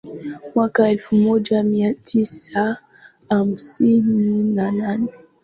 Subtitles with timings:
[0.55, 2.77] mwaka elfu moja mia tisa
[3.29, 5.09] hamsini na nne